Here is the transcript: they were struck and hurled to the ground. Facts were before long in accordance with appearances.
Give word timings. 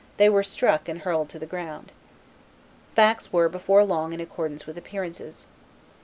they 0.17 0.27
were 0.29 0.41
struck 0.41 0.89
and 0.89 1.01
hurled 1.01 1.29
to 1.29 1.37
the 1.37 1.45
ground. 1.45 1.91
Facts 2.95 3.31
were 3.31 3.47
before 3.47 3.83
long 3.85 4.13
in 4.13 4.19
accordance 4.19 4.65
with 4.65 4.75
appearances. 4.75 5.45